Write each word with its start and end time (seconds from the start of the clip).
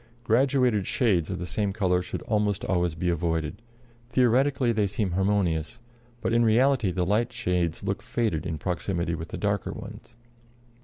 Graduated 0.23 0.87
shades 0.87 1.29
of 1.29 1.37
the 1.37 1.45
same 1.45 1.71
color 1.73 2.01
should 2.01 2.23
almost 2.23 2.65
always 2.65 2.95
be 2.95 3.07
avoided; 3.09 3.61
theoretically 4.09 4.71
they 4.71 4.87
seem 4.87 5.11
harmonious, 5.11 5.79
but 6.21 6.33
in 6.33 6.43
reality 6.43 6.89
the 6.89 7.05
light 7.05 7.31
shades 7.31 7.83
look 7.83 8.01
faded 8.01 8.43
in 8.43 8.57
proximity 8.57 9.13
with 9.13 9.27
the 9.27 9.37
darker 9.37 9.71
ones. 9.71 10.15